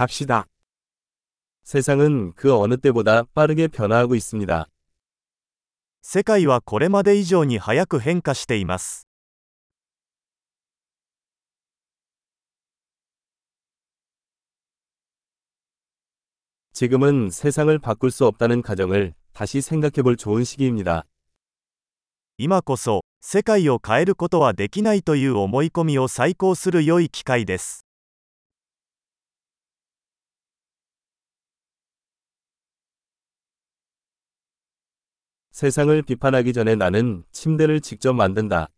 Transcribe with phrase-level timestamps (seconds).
[0.00, 0.47] 갑시다.
[1.63, 4.67] 세상은 그 어느 때보다 빠르게 변화하고 있습니다.
[6.03, 9.07] 世界はこれまで以上に早く変化しています
[16.73, 21.05] 지금은 세상을 바꿀 수 없다는 가정을 다시 생각해 볼 좋은 시기입니다.
[22.37, 27.85] 今こそ世界を変えることはできないという思い込みを再考する良い機会です
[35.52, 38.68] 세상을 비판하기 전에 나는 침대를 직접 만든다.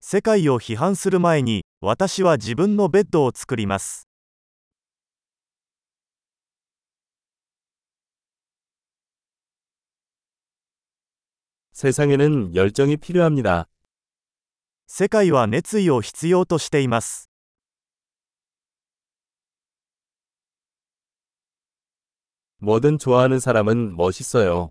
[0.00, 4.06] 世界を批判する前に私は自分のベッドを作ります
[11.72, 13.66] 세상에는 열정이 필요합니다.
[14.86, 17.30] 世界は熱意を必要としています
[22.58, 24.70] 뭐든 좋아하는 사람은 멋있어요.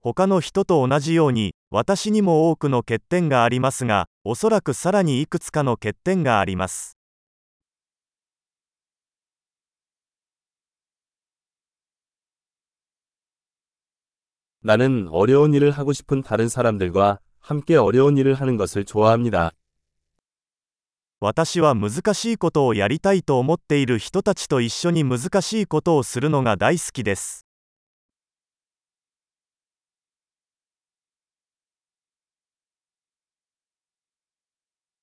[0.00, 6.98] 他の人と同じように私にも多くの欠点がありますがおそらくさらにいくつかの欠点があります
[14.62, 19.52] 나는 어려운 일을 하고 싶은 다른 사람들과 함께 어려운 일을 하는 것을 좋아합니다.
[21.20, 27.46] 私は難しいことをやりたいと思っている人たちと一緒に難しいことをするのが大好きです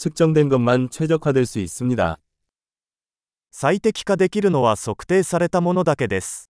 [0.00, 2.18] 측정된 것만 최적화될 수 있습니다.
[3.50, 6.50] 最適化できるのは測定されたものだけです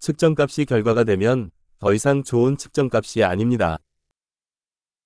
[0.00, 3.78] 측정값이 결과가 되면 더 이상 좋은 측정값이 아닙니다.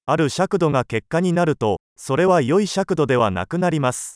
[0.07, 4.16] ある尺度が結果になるとそれは良い尺度ではなくなります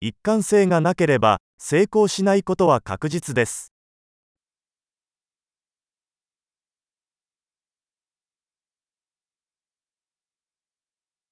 [0.00, 3.72] 一貫性がなければ、成功しないことは確実です。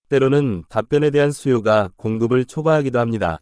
[0.08, 3.40] 때로는 답변에 대한 수요가 공급을 초과하기도 합니다.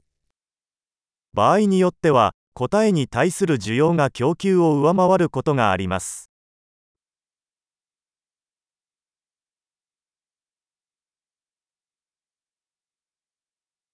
[1.32, 6.30] 場合によっては、答えに対する需要が供給を上回ることがあります。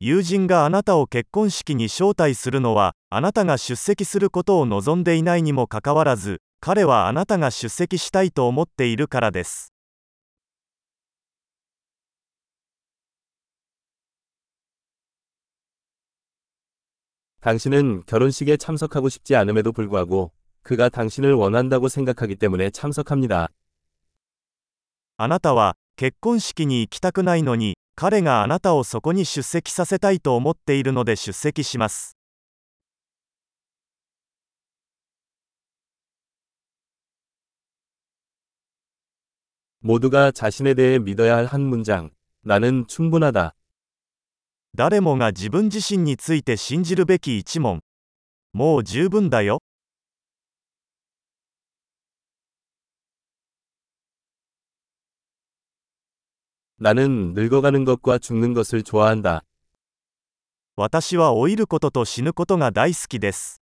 [0.00, 9.72] 友人があなたを結婚式に招待するのは、あなたが出席することを望んでいないにもかかわらず、彼はあなたが出席したいと思っているからです。
[17.42, 20.30] 당신은 결혼식에 참석하고 싶지 않음에도 불구하고
[20.62, 23.48] 그가 당신을 원한다고 생각하기 때문에 참석합니다.
[25.16, 32.16] あなたは結婚式に行きたくないのに、 彼があなたをそこに出席させたいと思っているので出席します。
[39.80, 42.10] 모두가 자신에 대해 믿어야 할 한 문장.
[42.44, 43.54] 나는 충분하다.
[44.74, 47.82] 誰もが自分自身について信じるべき一問。
[48.52, 49.60] もう十分だよ。
[56.78, 59.44] 나는 늙어가는 것과 죽는 것을 좋아한다.
[60.74, 63.60] 私は老いることと死ぬことが大好きです。